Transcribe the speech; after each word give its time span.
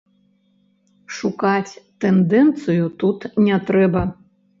Шукаць 1.17 1.73
тэндэнцыю 2.05 2.89
тут 3.05 3.19
не 3.49 3.61
трэба. 3.69 4.01